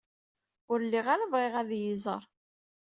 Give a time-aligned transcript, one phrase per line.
[0.71, 2.23] Ur lliɣ ara bɣiɣ ad iyi-iẓer.